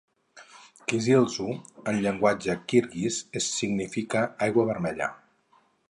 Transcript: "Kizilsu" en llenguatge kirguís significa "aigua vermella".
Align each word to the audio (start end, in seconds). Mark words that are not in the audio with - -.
"Kizilsu" 0.93 1.45
en 1.91 2.01
llenguatge 2.07 2.57
kirguís 2.73 3.21
significa 3.51 4.25
"aigua 4.49 4.71
vermella". 4.73 5.17